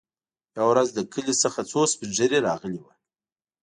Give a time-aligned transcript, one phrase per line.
[0.57, 2.91] يوه ورځ له کلي څخه څو سپين ږيري راغلي وو.